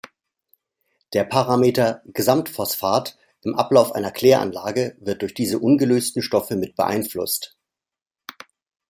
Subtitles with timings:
[1.13, 7.55] Der Parameter Gesamt-Phosphat im Ablauf einer Kläranlage wird durch diese ungelösten Stoffe mit beeinflusst.